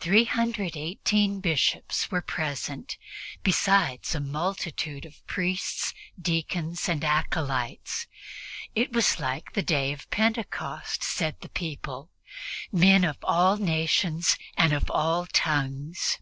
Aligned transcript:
Three 0.00 0.24
hundred 0.24 0.76
eighteen 0.76 1.38
Bishops 1.40 2.10
were 2.10 2.20
present, 2.20 2.98
besides 3.44 4.12
a 4.12 4.18
multitude 4.18 5.06
of 5.06 5.24
priests, 5.28 5.94
deacons 6.20 6.88
and 6.88 7.04
acolytes. 7.04 8.08
It 8.74 8.92
was 8.92 9.20
like 9.20 9.52
the 9.52 9.62
Day 9.62 9.92
of 9.92 10.10
Pentecost, 10.10 11.04
said 11.04 11.36
the 11.42 11.48
people: 11.48 12.10
"men 12.72 13.04
of 13.04 13.18
all 13.22 13.56
nations 13.56 14.36
and 14.56 14.72
of 14.72 14.90
all 14.90 15.26
tongues." 15.26 16.18